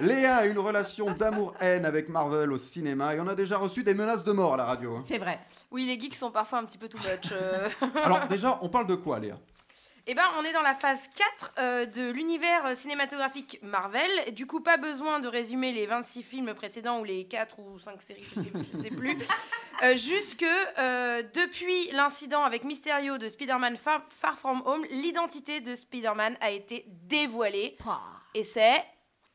Léa 0.00 0.36
a 0.36 0.46
une 0.46 0.58
relation 0.58 1.10
d'amour-haine 1.12 1.84
avec 1.84 2.08
Marvel 2.08 2.52
au 2.52 2.58
cinéma 2.58 3.14
et 3.14 3.20
on 3.20 3.26
a 3.28 3.34
déjà 3.34 3.56
reçu 3.58 3.82
des 3.82 3.94
menaces 3.94 4.24
de 4.24 4.32
mort 4.32 4.54
à 4.54 4.56
la 4.56 4.64
radio. 4.64 4.96
hein. 4.96 5.02
C'est 5.04 5.18
vrai. 5.18 5.38
Oui, 5.70 5.86
les 5.86 5.98
geeks 6.00 6.14
sont 6.16 6.30
parfois 6.30 6.58
un 6.58 6.64
petit 6.64 6.78
peu 6.78 6.88
too 6.88 6.98
much. 6.98 7.30
euh. 7.32 7.68
Alors 8.02 8.26
déjà, 8.28 8.58
on 8.62 8.68
parle 8.68 8.86
de 8.86 8.94
quoi, 8.94 9.18
Léa? 9.18 9.38
Eh 10.06 10.14
ben, 10.14 10.24
on 10.40 10.44
est 10.44 10.52
dans 10.52 10.62
la 10.62 10.74
phase 10.74 11.08
4 11.14 11.52
euh, 11.58 11.86
de 11.86 12.10
l'univers 12.10 12.64
euh, 12.66 12.74
cinématographique 12.74 13.60
Marvel. 13.62 14.10
Du 14.34 14.46
coup, 14.46 14.60
pas 14.60 14.78
besoin 14.78 15.20
de 15.20 15.28
résumer 15.28 15.72
les 15.72 15.86
26 15.86 16.22
films 16.22 16.54
précédents 16.54 17.00
ou 17.00 17.04
les 17.04 17.26
4 17.26 17.58
ou 17.60 17.78
5 17.78 18.00
séries, 18.02 18.24
je 18.24 18.40
sais, 18.40 18.52
je 18.72 18.78
sais 18.78 18.90
plus. 18.90 19.16
Euh, 19.82 19.96
juste 19.96 20.38
que 20.38 20.44
euh, 20.78 21.22
depuis 21.32 21.90
l'incident 21.92 22.42
avec 22.42 22.64
Mysterio 22.64 23.16
de 23.16 23.28
Spider-Man 23.30 23.78
Far, 23.78 24.02
Far 24.10 24.38
From 24.38 24.62
Home, 24.66 24.84
l'identité 24.90 25.60
de 25.62 25.74
Spider-Man 25.74 26.36
a 26.42 26.50
été 26.50 26.84
dévoilée. 27.08 27.78
Et 28.34 28.42
c'est... 28.44 28.84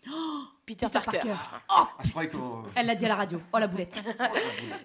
Peter, 0.66 0.88
Peter 0.88 1.00
Parker. 1.00 1.20
Parker. 1.20 1.36
Ah, 1.70 1.90
je 2.04 2.10
croyais 2.10 2.30
que... 2.30 2.38
Elle 2.76 2.88
l'a 2.88 2.96
dit 2.96 3.06
à 3.06 3.10
la 3.10 3.16
radio. 3.16 3.40
Oh 3.54 3.58
la 3.60 3.68
boulette. 3.68 3.96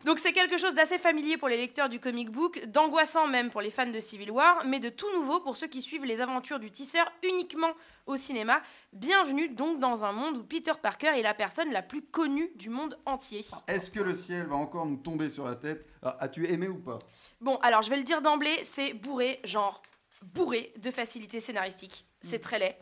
Donc 0.05 0.19
c'est 0.19 0.33
quelque 0.33 0.59
chose 0.59 0.75
d'assez 0.75 0.99
familier 0.99 1.39
pour 1.39 1.49
les 1.49 1.57
lecteurs 1.57 1.89
du 1.89 1.99
comic 2.01 2.31
book, 2.31 2.63
d'angoissant 2.67 3.27
même 3.27 3.51
pour 3.51 3.63
les 3.63 3.71
fans 3.71 3.91
de 3.91 3.99
Civil 3.99 4.31
War, 4.31 4.63
mais 4.67 4.79
de 4.79 4.91
tout 4.91 5.11
nouveau 5.15 5.41
pour 5.41 5.57
ceux 5.57 5.69
qui 5.69 5.81
suivent 5.81 6.05
les 6.05 6.21
aventures 6.21 6.59
du 6.59 6.71
tisseur 6.71 7.11
uniquement 7.23 7.73
au 8.07 8.17
cinéma. 8.17 8.61
Bienvenue 8.93 9.49
donc 9.49 9.79
dans 9.79 10.05
un 10.05 10.13
monde 10.13 10.37
où 10.37 10.43
Peter 10.43 10.73
Parker 10.81 11.13
est 11.19 11.23
la 11.23 11.35
personne 11.35 11.73
la 11.73 11.83
plus 11.83 12.03
connue 12.03 12.51
du 12.57 12.69
monde 12.69 12.99
entier. 13.07 13.45
Est-ce 13.67 13.91
que 13.91 14.01
le 14.01 14.15
ciel 14.15 14.47
va 14.47 14.57
encore 14.57 14.85
nous 14.85 14.99
tomber 14.99 15.29
sur 15.29 15.47
la 15.47 15.55
tête? 15.55 15.87
Ah, 16.03 16.17
As-tu 16.21 16.47
aimé 16.47 16.69
ou 16.69 16.79
pas? 16.79 16.99
Bon, 17.41 17.57
alors 17.63 17.83
je 17.83 17.91
vais 17.91 17.97
le 17.97 18.05
dire 18.05 18.21
d'emblée, 18.21 18.61
c'est 18.65 18.93
bourré, 18.93 19.41
genre 19.45 19.81
bourré 20.23 20.73
de 20.77 20.91
facilité 20.91 21.41
scénaristique. 21.41 22.05
C'est 22.23 22.41
très 22.41 22.59
laid. 22.59 22.77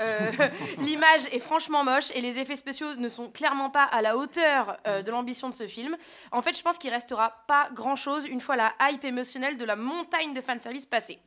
Euh, 0.00 0.30
L'image 0.78 1.26
est 1.32 1.38
franchement 1.38 1.84
moche 1.84 2.10
et 2.14 2.20
les 2.20 2.38
effets 2.38 2.56
spéciaux 2.56 2.94
ne 2.96 3.08
sont 3.08 3.30
clairement 3.30 3.70
pas 3.70 3.84
à 3.84 4.02
la 4.02 4.16
hauteur 4.16 4.76
euh, 4.86 5.02
de 5.02 5.10
l'ambition 5.10 5.48
de 5.48 5.54
ce 5.54 5.66
film. 5.66 5.96
En 6.32 6.42
fait, 6.42 6.56
je 6.56 6.62
pense 6.62 6.78
qu'il 6.78 6.90
restera 6.90 7.44
pas 7.46 7.68
grand 7.72 7.96
chose 7.96 8.26
une 8.26 8.40
fois 8.40 8.56
la 8.56 8.72
hype 8.80 9.04
émotionnelle 9.04 9.56
de 9.56 9.64
la 9.64 9.76
montagne 9.76 10.34
de 10.34 10.40
fanservice 10.40 10.86
passée. 10.86 11.18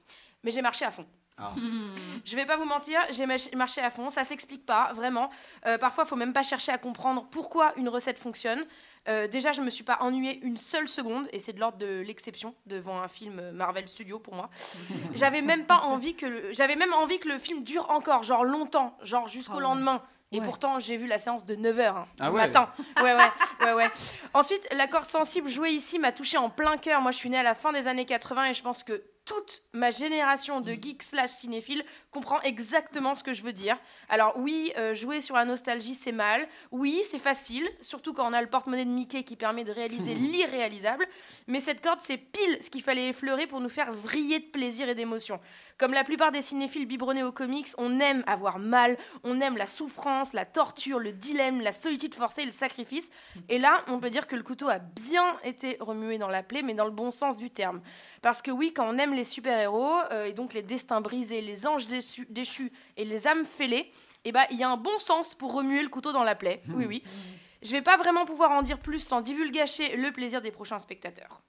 Mais 0.44 0.52
j'ai 0.52 0.62
marché 0.62 0.86
à 0.86 0.92
fond. 0.92 1.06
Ah. 1.38 1.54
Je 2.26 2.36
vais 2.36 2.46
pas 2.46 2.58
vous 2.58 2.66
mentir, 2.66 3.00
j'ai 3.12 3.26
marché 3.56 3.80
à 3.80 3.90
fond. 3.90 4.09
Ça 4.09 4.24
s'explique 4.24 4.66
pas, 4.66 4.92
vraiment. 4.94 5.30
Euh, 5.66 5.78
parfois, 5.78 6.04
faut 6.04 6.16
même 6.16 6.34
pas 6.34 6.44
chercher 6.44 6.72
à 6.72 6.78
comprendre 6.78 7.26
pourquoi 7.30 7.74
une 7.78 7.90
recette 7.90 8.18
fonctionne. 8.18 8.66
Euh, 9.08 9.27
déjà, 9.27 9.52
je 9.53 9.61
me 9.61 9.69
suis 9.69 9.83
pas 9.83 9.97
ennuyée 10.02 10.39
une 10.44 10.58
seule 10.58 10.88
seconde, 10.88 11.27
et 11.31 11.39
c'est 11.39 11.53
de 11.53 11.59
l'ordre 11.59 11.77
de 11.77 12.02
l'exception 12.02 12.53
devant 12.66 13.02
un 13.02 13.08
film 13.08 13.39
euh, 13.39 13.52
Marvel 13.52 13.88
Studio 13.88 14.19
pour 14.19 14.36
moi. 14.36 14.50
J'avais 15.16 15.41
même 15.41 15.66
pas 15.66 15.77
envie 15.80 16.16
que 16.16 16.25
le... 16.25 16.53
j'avais 16.53 16.75
même 16.75 16.94
envie 16.94 17.19
que 17.19 17.30
le 17.30 17.38
film 17.38 17.63
dure 17.63 17.89
encore, 17.89 18.23
genre 18.23 18.44
longtemps, 18.44 18.97
genre 19.02 19.28
jusqu'au 19.28 19.58
Ah 19.59 19.61
lendemain. 19.61 20.02
Et 20.33 20.39
Ouais. 20.41 20.45
pourtant, 20.45 20.78
j'ai 20.80 20.97
vu 20.97 21.08
la 21.08 21.19
séance 21.19 21.45
de 21.45 21.55
9h 21.55 22.03
Ah 22.19 22.30
du 22.30 22.35
ouais. 22.35 22.41
matin. 22.47 22.69
Ouais, 23.02 23.13
ouais, 23.13 23.66
ouais, 23.66 23.72
ouais. 23.73 23.88
Ensuite, 24.33 24.67
la 24.75 24.85
corde 24.88 25.09
sensible 25.09 25.47
jouée 25.47 25.72
ici 25.72 26.00
m'a 26.00 26.11
touché 26.11 26.38
en 26.38 26.50
plein 26.50 26.75
cœur. 26.75 27.00
Moi, 27.00 27.11
je 27.11 27.17
suis 27.17 27.30
née 27.30 27.38
à 27.38 27.44
la 27.44 27.55
fin 27.55 27.72
des 27.72 27.88
années 27.88 28.05
80 28.05 28.44
et 28.50 28.53
je 28.53 28.61
pense 28.61 28.83
que 28.83 29.02
toute 29.28 29.61
ma 29.73 29.92
génération 29.92 30.61
de 30.61 30.72
geeks 30.72 31.03
slash 31.03 31.31
cinéphiles 31.31 31.83
comprend 32.11 32.42
exactement 32.42 33.14
ce 33.14 33.23
que 33.23 33.34
je 33.34 33.44
veux 33.44 33.52
dire. 33.52 33.78
Alors 34.09 34.34
oui, 34.38 34.72
euh, 34.78 34.95
jouer 34.95 35.19
sur 35.19 35.36
la 35.36 35.44
nostalgie, 35.44 35.95
c'est 35.95 36.14
mal. 36.14 36.47
Oui, 36.72 37.03
c'est 37.03 37.19
facile, 37.19 37.69
surtout 37.81 38.14
quand 38.14 38.28
on 38.28 38.34
a 38.34 38.42
le 38.42 38.47
porte-monnaie 38.47 38.86
de 38.86 38.89
Mickey 38.89 39.23
qui 39.23 39.36
permet 39.36 39.66
de 39.66 39.72
réaliser 39.72 40.16
l'irréalisable. 40.16 41.06
Mais 41.45 41.59
cette 41.59 41.84
corde, 41.84 42.00
c'est 42.02 42.17
pile 42.17 42.58
ce 42.61 42.69
qu'il 42.69 42.81
fallait 42.81 43.09
effleurer 43.09 43.47
pour 43.47 43.59
nous 43.59 43.69
faire 43.69 43.92
vriller 43.92 44.39
de 44.39 44.45
plaisir 44.45 44.88
et 44.88 44.95
d'émotion. 44.95 45.39
Comme 45.78 45.94
la 45.94 46.03
plupart 46.03 46.31
des 46.31 46.41
cinéphiles 46.41 46.88
biberonnés 46.88 47.23
aux 47.23 47.31
comics, 47.31 47.67
on 47.78 48.00
aime 48.00 48.23
avoir 48.25 48.58
mal, 48.58 48.97
on 49.23 49.39
aime 49.41 49.58
la 49.58 49.67
souffrance, 49.67 50.34
la 50.34 50.45
torture, 50.45 50.97
le 50.97 51.12
dilemme, 51.12 51.62
la 51.62 51.72
solitude 51.72 52.16
forcée 52.16 52.41
et 52.41 52.45
le 52.45 52.52
sacrifice. 52.52 53.12
Et 53.47 53.59
là, 53.59 53.84
on 53.88 54.00
peut 54.00 54.09
dire 54.09 54.25
que 54.25 54.36
le 54.36 54.41
couteau 54.41 54.69
a 54.69 54.80
bien 54.80 55.38
été 55.44 55.78
remué 55.80 56.17
dans 56.17 56.30
la 56.30 56.41
plaie, 56.41 56.64
mais 56.64 56.73
dans 56.73 56.86
le 56.86 56.91
bon 56.91 57.12
sens 57.12 57.38
du 57.38 57.52
terme. 57.52 57.81
Parce 58.23 58.41
que 58.41 58.50
oui, 58.50 58.73
quand 58.73 58.88
on 58.89 58.97
aime 58.97 59.13
les 59.17 59.25
super-héros, 59.25 59.97
euh, 60.11 60.25
et 60.25 60.33
donc 60.33 60.53
les 60.53 60.61
destins 60.61 61.01
brisés, 61.01 61.41
les 61.41 61.67
anges 61.67 61.88
déçus, 61.88 62.25
déchus 62.29 62.72
et 62.95 63.03
les 63.03 63.28
âmes 63.28 63.44
fêlées, 63.44 63.91
eh 64.23 64.31
ben, 64.31 64.45
il 64.51 64.57
y 64.57 64.63
a 64.63 64.69
un 64.69 64.78
bon 64.78 64.97
sens 65.00 65.33
pour 65.33 65.53
remuer 65.53 65.83
le 65.83 65.89
couteau 65.89 66.13
dans 66.13 66.23
la 66.23 66.35
plaie. 66.35 66.61
Oui, 66.69 66.85
oui. 66.85 67.03
Je 67.61 67.72
vais 67.72 67.81
pas 67.81 67.97
vraiment 67.97 68.25
pouvoir 68.25 68.51
en 68.51 68.61
dire 68.61 68.79
plus 68.79 69.00
sans 69.00 69.22
divulgacher 69.22 69.97
le 69.97 70.11
plaisir 70.11 70.41
des 70.41 70.51
prochains 70.51 70.79
spectateurs. 70.79 71.41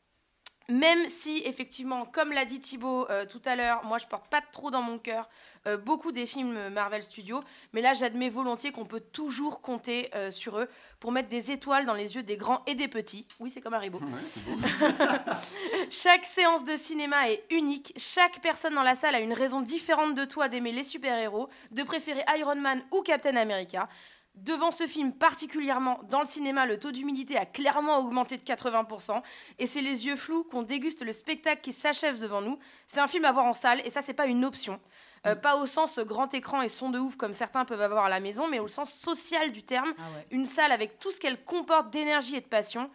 Même 0.70 1.08
si, 1.08 1.40
effectivement, 1.46 2.04
comme 2.04 2.30
l'a 2.30 2.44
dit 2.44 2.60
Thibaut 2.60 3.08
euh, 3.08 3.24
tout 3.24 3.40
à 3.46 3.56
l'heure, 3.56 3.82
moi 3.84 3.96
je 3.96 4.06
porte 4.06 4.28
pas 4.28 4.42
trop 4.52 4.70
dans 4.70 4.82
mon 4.82 4.98
cœur 4.98 5.26
euh, 5.66 5.78
beaucoup 5.78 6.12
des 6.12 6.26
films 6.26 6.68
Marvel 6.68 7.02
Studios, 7.02 7.42
mais 7.72 7.80
là 7.80 7.94
j'admets 7.94 8.28
volontiers 8.28 8.70
qu'on 8.70 8.84
peut 8.84 9.00
toujours 9.00 9.62
compter 9.62 10.10
euh, 10.14 10.30
sur 10.30 10.58
eux 10.58 10.68
pour 11.00 11.10
mettre 11.10 11.30
des 11.30 11.50
étoiles 11.50 11.86
dans 11.86 11.94
les 11.94 12.16
yeux 12.16 12.22
des 12.22 12.36
grands 12.36 12.62
et 12.66 12.74
des 12.74 12.86
petits. 12.86 13.26
Oui, 13.40 13.48
c'est 13.48 13.62
comme 13.62 13.72
Haribo. 13.72 13.98
Ouais. 13.98 14.06
Chaque 15.90 16.24
séance 16.24 16.64
de 16.64 16.76
cinéma 16.76 17.30
est 17.30 17.44
unique. 17.50 17.92
Chaque 17.96 18.40
personne 18.40 18.74
dans 18.74 18.82
la 18.82 18.94
salle 18.94 19.14
a 19.14 19.20
une 19.20 19.32
raison 19.32 19.60
différente 19.60 20.14
de 20.14 20.24
toi 20.24 20.48
d'aimer 20.48 20.72
les 20.72 20.82
super-héros, 20.82 21.48
de 21.70 21.82
préférer 21.82 22.24
Iron 22.36 22.56
Man 22.56 22.82
ou 22.92 23.02
Captain 23.02 23.36
America. 23.36 23.88
Devant 24.34 24.70
ce 24.70 24.86
film 24.86 25.12
particulièrement, 25.12 25.98
dans 26.10 26.20
le 26.20 26.26
cinéma, 26.26 26.64
le 26.66 26.78
taux 26.78 26.92
d'humidité 26.92 27.36
a 27.36 27.44
clairement 27.46 27.98
augmenté 27.98 28.36
de 28.36 28.42
80%. 28.42 29.20
Et 29.58 29.66
c'est 29.66 29.80
les 29.80 30.06
yeux 30.06 30.14
flous 30.14 30.44
qu'on 30.44 30.62
déguste 30.62 31.02
le 31.02 31.12
spectacle 31.12 31.60
qui 31.60 31.72
s'achève 31.72 32.20
devant 32.20 32.40
nous. 32.40 32.58
C'est 32.86 33.00
un 33.00 33.08
film 33.08 33.24
à 33.24 33.32
voir 33.32 33.46
en 33.46 33.54
salle, 33.54 33.80
et 33.84 33.90
ça, 33.90 34.00
c'est 34.00 34.14
pas 34.14 34.26
une 34.26 34.44
option. 34.44 34.78
Euh, 35.26 35.34
pas 35.34 35.56
au 35.56 35.66
sens 35.66 35.98
grand 35.98 36.32
écran 36.34 36.62
et 36.62 36.68
son 36.68 36.90
de 36.90 37.00
ouf 37.00 37.16
comme 37.16 37.32
certains 37.32 37.64
peuvent 37.64 37.80
avoir 37.80 38.04
à 38.04 38.08
la 38.08 38.20
maison, 38.20 38.46
mais 38.46 38.60
au 38.60 38.68
sens 38.68 38.92
social 38.92 39.50
du 39.50 39.64
terme 39.64 39.92
Ah 39.98 40.02
ouais. 40.14 40.26
une 40.30 40.46
salle 40.46 40.70
avec 40.70 41.00
tout 41.00 41.10
ce 41.10 41.18
qu'elle 41.18 41.42
comporte 41.42 41.90
d'énergie 41.90 42.36
et 42.36 42.40
de 42.40 42.46
passion. 42.46 42.88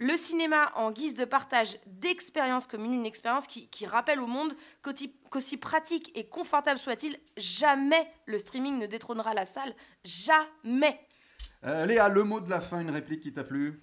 Le 0.00 0.16
cinéma 0.16 0.72
en 0.76 0.92
guise 0.92 1.12
de 1.12 1.26
partage 1.26 1.76
d'expérience 1.84 2.66
commune, 2.66 2.94
une 2.94 3.04
expérience 3.04 3.46
qui, 3.46 3.68
qui 3.68 3.84
rappelle 3.84 4.18
au 4.20 4.26
monde 4.26 4.56
qu'aussi 4.80 5.14
qu'aussi 5.30 5.58
pratique 5.58 6.10
et 6.14 6.26
confortable 6.26 6.78
soit-il, 6.78 7.20
jamais 7.36 8.10
le 8.24 8.38
streaming 8.38 8.78
ne 8.78 8.86
détrônera 8.86 9.34
la 9.34 9.44
salle. 9.44 9.74
Jamais. 10.02 11.06
Euh, 11.64 11.84
Léa, 11.84 12.08
le 12.08 12.24
mot 12.24 12.40
de 12.40 12.48
la 12.48 12.62
fin, 12.62 12.80
une 12.80 12.90
réplique 12.90 13.20
qui 13.20 13.32
t'a 13.34 13.44
plu? 13.44 13.82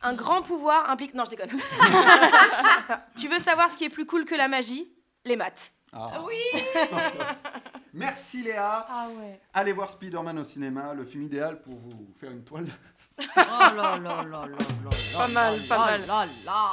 Un 0.00 0.14
grand 0.14 0.42
pouvoir 0.42 0.88
implique... 0.90 1.14
Non, 1.14 1.24
je 1.24 1.30
déconne. 1.30 1.50
tu 3.18 3.26
veux 3.26 3.40
savoir 3.40 3.68
ce 3.68 3.76
qui 3.76 3.82
est 3.82 3.88
plus 3.88 4.06
cool 4.06 4.24
que 4.24 4.36
la 4.36 4.46
magie? 4.46 4.88
Les 5.24 5.34
maths. 5.34 5.72
Ah. 5.92 6.22
Oui. 6.24 6.62
Merci 7.92 8.42
Léa. 8.42 8.86
Ah 8.88 9.08
ouais. 9.18 9.40
Allez 9.54 9.72
voir 9.72 9.90
Spider-Man 9.90 10.38
au 10.38 10.44
cinéma, 10.44 10.94
le 10.94 11.04
film 11.04 11.24
idéal 11.24 11.60
pour 11.62 11.74
vous 11.74 12.14
faire 12.20 12.30
une 12.30 12.44
toile. 12.44 12.66
Oh 13.20 13.24
là 13.36 13.98
là 13.98 13.98
là 13.98 14.22
là 14.22 14.22
là 14.24 14.46
là. 14.46 14.90
Pas 15.16 15.28
mal, 15.28 15.54
pas 15.68 15.76
là 15.76 15.98
mal. 15.98 16.06
là 16.08 16.26
là. 16.44 16.72